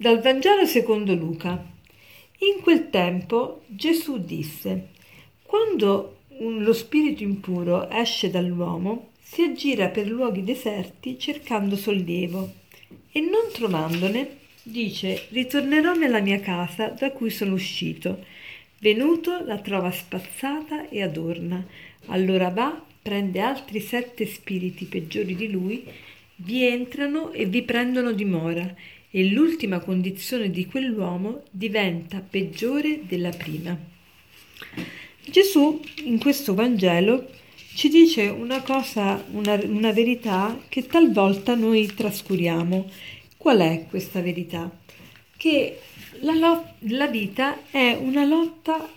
Dal 0.00 0.22
Vangelo 0.22 0.64
secondo 0.64 1.14
Luca. 1.14 1.62
In 2.38 2.62
quel 2.62 2.88
tempo 2.88 3.64
Gesù 3.66 4.16
disse, 4.24 4.92
quando 5.42 6.20
lo 6.38 6.72
spirito 6.72 7.22
impuro 7.22 7.86
esce 7.90 8.30
dall'uomo, 8.30 9.10
si 9.20 9.42
aggira 9.42 9.88
per 9.88 10.08
luoghi 10.08 10.42
deserti 10.42 11.18
cercando 11.18 11.76
sollievo 11.76 12.50
e 13.12 13.20
non 13.20 13.52
trovandone, 13.52 14.38
dice, 14.62 15.26
ritornerò 15.32 15.92
nella 15.92 16.20
mia 16.20 16.40
casa 16.40 16.86
da 16.98 17.10
cui 17.10 17.28
sono 17.28 17.52
uscito. 17.52 18.24
Venuto 18.78 19.44
la 19.44 19.58
trova 19.58 19.90
spazzata 19.90 20.88
e 20.88 21.02
adorna. 21.02 21.62
Allora 22.06 22.48
va, 22.48 22.82
prende 23.02 23.40
altri 23.40 23.80
sette 23.80 24.24
spiriti 24.24 24.86
peggiori 24.86 25.36
di 25.36 25.50
lui, 25.50 25.84
vi 26.36 26.64
entrano 26.64 27.32
e 27.32 27.44
vi 27.44 27.60
prendono 27.60 28.12
dimora 28.12 28.74
e 29.10 29.28
l'ultima 29.30 29.80
condizione 29.80 30.50
di 30.50 30.66
quell'uomo 30.66 31.42
diventa 31.50 32.20
peggiore 32.20 33.00
della 33.06 33.30
prima. 33.30 33.76
Gesù 35.24 35.80
in 36.04 36.18
questo 36.18 36.54
Vangelo 36.54 37.28
ci 37.74 37.88
dice 37.88 38.26
una 38.28 38.62
cosa, 38.62 39.24
una, 39.32 39.58
una 39.64 39.92
verità 39.92 40.60
che 40.68 40.86
talvolta 40.86 41.54
noi 41.54 41.86
trascuriamo. 41.86 42.90
Qual 43.36 43.58
è 43.58 43.86
questa 43.88 44.20
verità? 44.20 44.70
Che 45.36 45.78
la, 46.20 46.34
lot- 46.34 46.74
la 46.80 47.06
vita 47.06 47.70
è 47.70 47.96
una 47.98 48.24
lotta, 48.24 48.88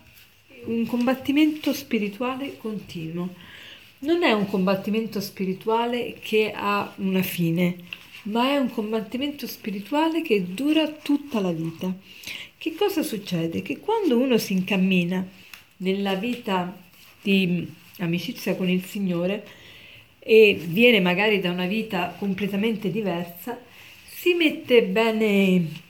un 0.65 0.85
combattimento 0.85 1.71
spirituale 1.71 2.57
continuo. 2.57 3.33
Non 3.99 4.23
è 4.23 4.33
un 4.33 4.47
combattimento 4.47 5.21
spirituale 5.21 6.17
che 6.19 6.51
ha 6.53 6.93
una 6.97 7.21
fine, 7.21 7.75
ma 8.23 8.51
è 8.51 8.57
un 8.57 8.69
combattimento 8.69 9.47
spirituale 9.47 10.21
che 10.21 10.53
dura 10.53 10.87
tutta 10.87 11.39
la 11.39 11.51
vita. 11.51 11.93
Che 12.57 12.75
cosa 12.75 13.03
succede? 13.03 13.61
Che 13.61 13.79
quando 13.79 14.17
uno 14.17 14.37
si 14.37 14.53
incammina 14.53 15.27
nella 15.77 16.15
vita 16.15 16.75
di 17.21 17.67
amicizia 17.99 18.55
con 18.55 18.69
il 18.69 18.83
Signore 18.83 19.45
e 20.19 20.57
viene 20.65 21.01
magari 21.01 21.39
da 21.41 21.51
una 21.51 21.65
vita 21.65 22.15
completamente 22.17 22.89
diversa, 22.89 23.59
si 24.05 24.33
mette 24.33 24.83
bene 24.83 25.25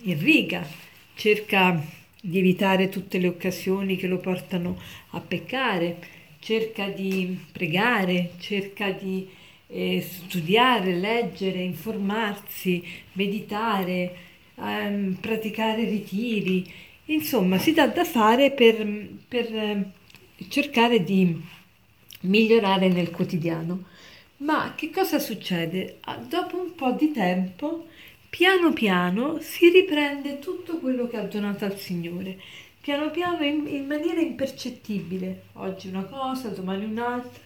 in 0.02 0.20
riga, 0.20 0.68
cerca 1.14 1.80
di 2.20 2.40
evitare 2.40 2.90
tutte 2.90 3.20
le 3.20 3.28
occasioni 3.28 3.96
che 3.96 4.08
lo 4.08 4.18
portano 4.18 4.80
a 5.12 5.20
peccare, 5.20 5.98
cerca 6.40 6.88
di 6.88 7.38
pregare, 7.52 8.32
cerca 8.40 8.90
di 8.90 9.28
eh, 9.74 10.02
studiare, 10.02 10.94
leggere, 10.96 11.60
informarsi, 11.64 12.84
meditare, 13.14 14.16
ehm, 14.56 15.18
praticare 15.20 15.84
ritiri, 15.84 16.72
insomma 17.06 17.58
si 17.58 17.74
dà 17.74 17.88
da 17.88 18.06
fare 18.06 18.52
per, 18.52 19.08
per 19.28 19.56
eh, 19.56 19.92
cercare 20.48 21.04
di 21.04 21.42
migliorare 22.22 22.88
nel 22.88 23.10
quotidiano. 23.10 23.86
Ma 24.38 24.74
che 24.76 24.92
cosa 24.92 25.18
succede? 25.20 26.00
Dopo 26.28 26.58
un 26.60 26.76
po' 26.76 26.92
di 26.92 27.12
tempo, 27.12 27.88
piano 28.30 28.74
piano 28.74 29.40
si 29.40 29.70
riprende 29.70 30.40
tutto 30.40 30.78
quello 30.78 31.08
che 31.08 31.18
ha 31.18 31.24
donato 31.24 31.66
al 31.66 31.78
Signore, 31.78 32.40
piano 32.80 33.10
piano 33.10 33.44
in, 33.44 33.66
in 33.68 33.86
maniera 33.88 34.20
impercettibile, 34.20 35.46
oggi 35.54 35.88
una 35.88 36.04
cosa, 36.04 36.50
domani 36.50 36.84
un'altra, 36.86 37.42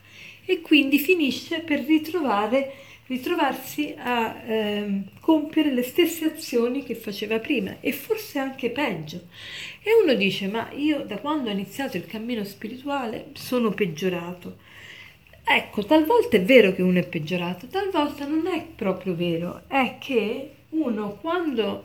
e 0.49 0.61
quindi 0.61 0.97
finisce 0.97 1.59
per 1.59 1.83
ritrovare, 1.83 2.71
ritrovarsi 3.07 3.93
a 3.97 4.33
eh, 4.45 5.01
compiere 5.19 5.73
le 5.73 5.83
stesse 5.83 6.23
azioni 6.23 6.83
che 6.83 6.95
faceva 6.95 7.39
prima 7.39 7.75
e 7.81 7.91
forse 7.91 8.39
anche 8.39 8.69
peggio. 8.69 9.27
E 9.83 9.91
uno 10.01 10.13
dice, 10.13 10.47
ma 10.47 10.71
io 10.71 11.03
da 11.05 11.17
quando 11.17 11.49
ho 11.49 11.51
iniziato 11.51 11.97
il 11.97 12.05
cammino 12.05 12.45
spirituale 12.45 13.31
sono 13.33 13.71
peggiorato. 13.71 14.55
Ecco, 15.43 15.85
talvolta 15.85 16.37
è 16.37 16.41
vero 16.41 16.73
che 16.73 16.81
uno 16.81 16.99
è 16.99 17.07
peggiorato, 17.07 17.67
talvolta 17.67 18.25
non 18.25 18.47
è 18.47 18.65
proprio 18.73 19.15
vero, 19.15 19.63
è 19.67 19.97
che 19.99 20.51
uno 20.69 21.17
quando 21.19 21.83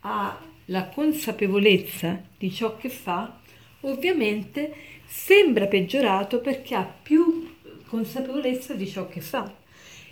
ha 0.00 0.38
la 0.66 0.84
consapevolezza 0.86 2.22
di 2.38 2.50
ciò 2.50 2.76
che 2.78 2.88
fa, 2.88 3.38
ovviamente 3.80 4.74
sembra 5.04 5.66
peggiorato 5.66 6.40
perché 6.40 6.74
ha 6.74 6.82
più 7.02 7.47
consapevolezza 7.88 8.74
di 8.74 8.86
ciò 8.86 9.08
che 9.08 9.20
fa. 9.20 9.52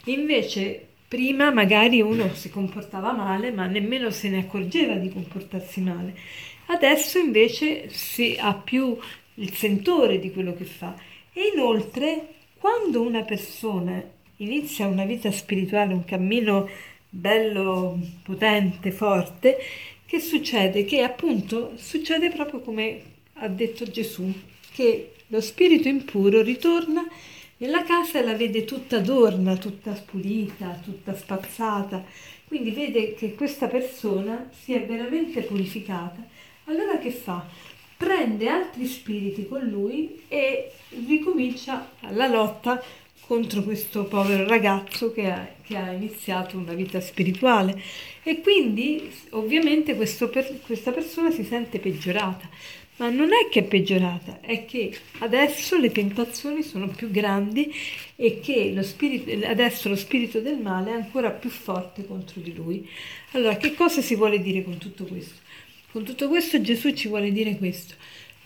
Invece 0.07 0.87
prima 1.09 1.51
magari 1.51 2.01
uno 2.01 2.35
si 2.35 2.51
comportava 2.51 3.13
male, 3.13 3.53
ma 3.53 3.67
nemmeno 3.67 4.11
se 4.11 4.29
ne 4.29 4.39
accorgeva 4.39 4.95
di 4.95 5.11
comportarsi 5.11 5.81
male. 5.81 6.15
Adesso 6.67 7.19
invece 7.19 7.89
si 7.91 8.37
ha 8.39 8.55
più 8.55 8.97
il 9.35 9.53
sentore 9.53 10.19
di 10.19 10.33
quello 10.33 10.55
che 10.55 10.65
fa. 10.65 10.95
E 11.33 11.53
inoltre, 11.55 12.35
quando 12.59 13.03
una 13.03 13.23
persona 13.23 14.03
inizia 14.39 14.87
una 14.87 15.05
vita 15.05 15.31
spirituale, 15.31 15.95
un 15.95 16.05
cammino 16.05 16.69
bello, 17.09 17.99
potente, 18.23 18.91
forte, 18.91 19.59
che 20.05 20.21
succede? 20.21 20.85
Che 20.85 21.03
appunto 21.03 21.73
succede 21.77 22.31
proprio 22.31 22.61
come 22.61 23.01
ha 23.35 23.49
detto 23.49 23.85
Gesù, 23.85 24.33
che 24.73 25.13
lo 25.29 25.41
spirito 25.41 25.89
impuro 25.89 26.43
ritorna 26.43 27.05
nella 27.59 27.85
casa 27.85 28.23
la 28.23 28.35
vede 28.35 28.65
tutta 28.65 28.97
adorna, 28.97 29.57
tutta 29.57 29.93
pulita, 29.93 30.79
tutta 30.85 31.15
spazzata, 31.15 32.05
quindi 32.47 32.71
vede 32.71 33.15
che 33.15 33.35
questa 33.35 33.67
persona 33.67 34.51
si 34.53 34.75
è 34.75 34.85
veramente 34.85 35.41
purificata. 35.43 36.23
Allora 36.65 36.99
che 36.99 37.11
fa? 37.11 37.45
Prende 37.97 38.49
altri 38.49 38.87
spiriti 38.87 39.49
con 39.49 39.63
lui 39.63 40.25
e 40.29 40.71
ricomincia 41.07 41.91
la 42.11 42.27
lotta 42.27 42.83
contro 43.27 43.63
questo 43.63 44.05
povero 44.05 44.47
ragazzo 44.47 45.13
che 45.13 45.31
ha, 45.31 45.49
che 45.63 45.77
ha 45.77 45.91
iniziato 45.91 46.57
una 46.57 46.75
vita 46.75 47.01
spirituale 47.01 47.81
e 48.23 48.41
quindi 48.41 49.11
ovviamente 49.31 49.95
per, 49.95 50.61
questa 50.65 50.93
persona 50.93 51.31
si 51.31 51.45
sente 51.45 51.79
peggiorata 51.79 52.49
ma 52.99 53.11
non 53.11 53.29
è 53.29 53.51
che 53.51 53.61
è 53.61 53.65
peggiorata, 53.65 54.41
è 54.41 54.65
che 54.65 54.97
adesso 55.19 55.77
le 55.77 55.93
tentazioni 55.93 56.63
sono 56.63 56.89
più 56.89 57.11
grandi 57.11 57.71
e 58.15 58.41
che 58.41 58.73
lo 58.75 58.83
spirito, 58.83 59.47
adesso 59.47 59.91
lo 59.91 59.97
spirito 59.97 60.41
del 60.41 60.57
male 60.57 60.91
è 60.91 60.95
ancora 60.95 61.31
più 61.31 61.51
forte 61.51 62.07
contro 62.07 62.41
di 62.41 62.55
lui. 62.55 62.89
Allora, 63.33 63.57
che 63.57 63.75
cosa 63.75 64.01
si 64.01 64.15
vuole 64.15 64.41
dire 64.41 64.65
con 64.65 64.79
tutto 64.79 65.05
questo? 65.05 65.35
Con 65.93 66.05
tutto 66.05 66.29
questo 66.29 66.61
Gesù 66.63 66.93
ci 66.95 67.09
vuole 67.09 67.31
dire 67.33 67.57
questo. 67.57 67.95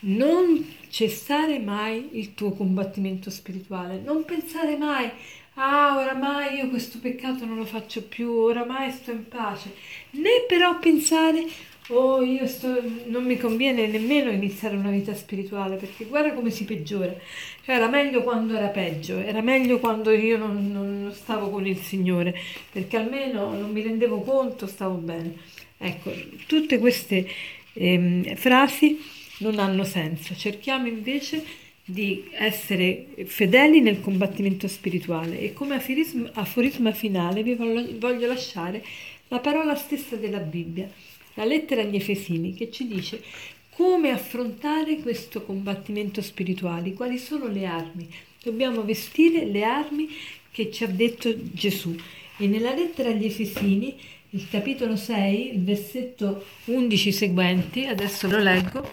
Non 0.03 0.65
cessare 0.89 1.59
mai 1.59 2.09
il 2.13 2.35
tuo 2.35 2.53
combattimento 2.53 3.29
spirituale, 3.31 4.01
non 4.03 4.25
pensare 4.25 4.77
mai, 4.77 5.11
ah, 5.55 5.99
oramai 5.99 6.57
io 6.57 6.69
questo 6.69 6.99
peccato 6.99 7.45
non 7.45 7.57
lo 7.57 7.67
faccio 7.67 8.03
più, 8.05 8.31
oramai 8.31 8.91
sto 8.93 9.11
in 9.11 9.29
pace, 9.29 9.75
né 10.13 10.45
però 10.49 10.79
pensare, 10.79 11.45
oh 11.89 12.23
io 12.23 12.47
sto, 12.47 12.81
non 13.07 13.25
mi 13.25 13.37
conviene 13.37 13.87
nemmeno 13.89 14.31
iniziare 14.31 14.75
una 14.77 14.91
vita 14.91 15.15
spirituale 15.15 15.77
perché 15.77 16.07
guarda 16.07 16.33
come 16.33 16.51
si 16.51 16.65
peggiora. 16.65 17.15
Cioè 17.63 17.75
era 17.75 17.89
meglio 17.89 18.23
quando 18.23 18.57
era 18.57 18.69
peggio, 18.69 19.19
era 19.19 19.43
meglio 19.43 19.79
quando 19.81 20.11
io 20.13 20.39
non, 20.39 20.73
non 20.73 21.13
stavo 21.13 21.51
con 21.51 21.67
il 21.67 21.79
Signore 21.79 22.35
perché 22.73 22.97
almeno 22.97 23.53
non 23.53 23.71
mi 23.71 23.83
rendevo 23.83 24.21
conto, 24.21 24.67
stavo 24.67 24.95
bene. 24.95 25.35
Ecco, 25.77 26.11
tutte 26.47 26.79
queste 26.79 27.27
ehm, 27.75 28.35
frasi 28.37 29.19
non 29.41 29.59
hanno 29.59 29.85
senso, 29.85 30.35
cerchiamo 30.35 30.87
invece 30.87 31.45
di 31.85 32.29
essere 32.33 33.07
fedeli 33.25 33.81
nel 33.81 34.01
combattimento 34.01 34.69
spirituale 34.69 35.41
e 35.41 35.53
come 35.53 35.75
aforisma, 35.75 36.31
aforisma 36.35 36.93
finale 36.93 37.43
vi 37.43 37.55
voglio 37.55 38.27
lasciare 38.27 38.85
la 39.29 39.41
parola 39.41 39.75
stessa 39.75 40.17
della 40.17 40.39
Bibbia 40.39 40.89
la 41.35 41.45
lettera 41.45 41.83
agli 41.83 41.97
Efesini 41.97 42.55
che 42.55 42.71
ci 42.71 42.87
dice 42.87 43.23
come 43.71 44.11
affrontare 44.11 44.99
questo 44.99 45.43
combattimento 45.43 46.21
spirituale, 46.21 46.93
quali 46.93 47.17
sono 47.17 47.47
le 47.47 47.65
armi. 47.65 48.07
Dobbiamo 48.43 48.83
vestire 48.83 49.47
le 49.47 49.65
armi 49.65 50.09
che 50.51 50.71
ci 50.71 50.85
ha 50.85 50.87
detto 50.87 51.35
Gesù. 51.53 51.97
E 52.37 52.47
nella 52.47 52.75
lettera 52.75 53.09
agli 53.09 53.25
Efesini, 53.25 53.97
il 54.31 54.47
capitolo 54.51 54.97
6, 54.97 55.55
il 55.55 55.63
versetto 55.63 56.45
11 56.67 57.13
seguenti, 57.13 57.87
adesso 57.87 58.29
lo 58.29 58.39
leggo, 58.39 58.87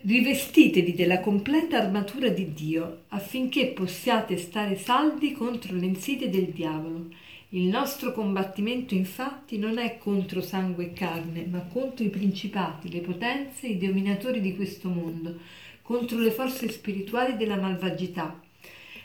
Rivestitevi 0.00 0.94
della 0.94 1.20
completa 1.20 1.78
armatura 1.78 2.28
di 2.28 2.52
Dio 2.52 3.04
affinché 3.08 3.66
possiate 3.68 4.36
stare 4.36 4.76
saldi 4.76 5.32
contro 5.32 5.74
le 5.74 5.86
insidie 5.86 6.30
del 6.30 6.46
diavolo 6.46 7.08
il 7.52 7.62
nostro 7.62 8.12
combattimento 8.12 8.92
infatti 8.92 9.56
non 9.56 9.78
è 9.78 9.96
contro 9.96 10.42
sangue 10.42 10.88
e 10.88 10.92
carne, 10.92 11.46
ma 11.46 11.60
contro 11.60 12.04
i 12.04 12.10
principati, 12.10 12.90
le 12.90 13.00
potenze, 13.00 13.66
i 13.66 13.78
dominatori 13.78 14.42
di 14.42 14.54
questo 14.54 14.90
mondo, 14.90 15.38
contro 15.80 16.18
le 16.18 16.30
forze 16.30 16.68
spirituali 16.68 17.38
della 17.38 17.56
malvagità. 17.56 18.38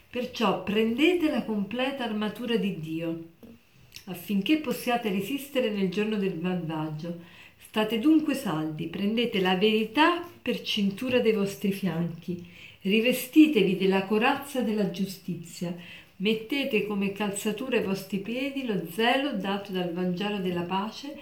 Perciò 0.09 0.61
prendete 0.61 1.29
la 1.29 1.43
completa 1.43 2.03
armatura 2.03 2.57
di 2.57 2.81
Dio, 2.81 3.23
affinché 4.07 4.57
possiate 4.57 5.09
resistere 5.09 5.69
nel 5.69 5.89
giorno 5.89 6.17
del 6.17 6.37
malvagio. 6.37 7.21
State 7.73 7.97
dunque 7.97 8.35
saldi, 8.35 8.85
prendete 8.85 9.41
la 9.41 9.55
verità 9.55 10.23
per 10.39 10.61
cintura 10.61 11.17
dei 11.17 11.33
vostri 11.33 11.71
fianchi, 11.71 12.45
rivestitevi 12.81 13.77
della 13.77 14.03
corazza 14.03 14.61
della 14.61 14.91
giustizia, 14.91 15.75
mettete 16.17 16.85
come 16.85 17.13
calzatura 17.13 17.77
ai 17.77 17.83
vostri 17.83 18.19
piedi 18.19 18.67
lo 18.67 18.79
zelo 18.91 19.31
dato 19.31 19.71
dal 19.71 19.91
Vangelo 19.91 20.37
della 20.37 20.61
pace, 20.61 21.17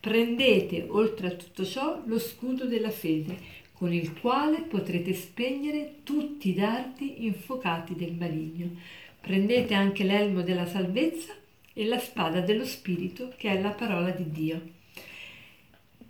prendete 0.00 0.86
oltre 0.88 1.26
a 1.26 1.32
tutto 1.32 1.66
ciò 1.66 2.00
lo 2.06 2.18
scudo 2.18 2.64
della 2.64 2.88
fede, 2.88 3.36
con 3.74 3.92
il 3.92 4.18
quale 4.18 4.62
potrete 4.62 5.12
spegnere 5.12 5.96
tutti 6.02 6.48
i 6.48 6.54
dardi 6.54 7.26
infuocati 7.26 7.94
del 7.94 8.14
maligno. 8.14 8.70
Prendete 9.20 9.74
anche 9.74 10.04
l'elmo 10.04 10.40
della 10.40 10.64
salvezza 10.64 11.34
e 11.74 11.84
la 11.84 11.98
spada 11.98 12.40
dello 12.40 12.64
Spirito, 12.64 13.34
che 13.36 13.50
è 13.50 13.60
la 13.60 13.72
parola 13.72 14.08
di 14.08 14.30
Dio. 14.30 14.78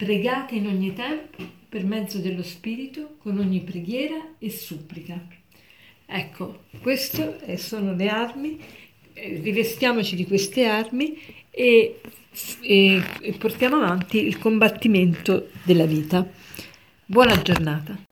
Pregate 0.01 0.55
in 0.55 0.67
ogni 0.67 0.95
tempo 0.95 1.45
per 1.69 1.85
mezzo 1.85 2.21
dello 2.21 2.43
Spirito 2.43 3.17
con 3.19 3.37
ogni 3.39 3.61
preghiera 3.61 4.29
e 4.39 4.49
supplica. 4.49 5.23
Ecco, 6.07 6.63
queste 6.81 7.59
sono 7.59 7.95
le 7.95 8.09
armi, 8.09 8.59
eh, 9.13 9.41
rivestiamoci 9.43 10.17
di 10.17 10.25
queste 10.25 10.65
armi 10.65 11.21
e, 11.51 12.01
e, 12.63 13.03
e 13.21 13.33
portiamo 13.33 13.77
avanti 13.77 14.25
il 14.25 14.39
combattimento 14.39 15.51
della 15.65 15.85
vita. 15.85 16.27
Buona 17.05 17.43
giornata. 17.43 18.10